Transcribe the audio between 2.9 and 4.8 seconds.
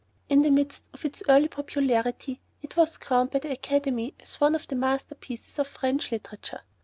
crowned by the Academy as one of the